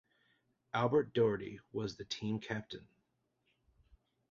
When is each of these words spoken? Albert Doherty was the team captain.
Albert 0.73 1.13
Doherty 1.13 1.59
was 1.73 1.95
the 1.95 2.05
team 2.05 2.39
captain. 2.39 2.87